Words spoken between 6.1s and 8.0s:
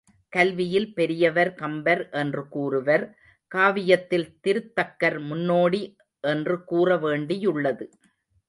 என்று கூற வேண்டியுள்ளது.